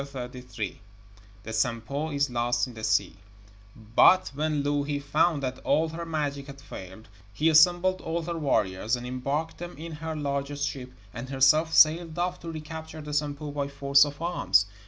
[0.01, 3.17] THE SAMPO IS LOST IN THE SEA
[3.75, 8.95] But when Louhi found that all her magic had failed, she assembled all her warriors,
[8.95, 13.51] and embarked them in her largest ship, and herself sailed off to recapture the Sampo
[13.51, 14.65] by force of arms.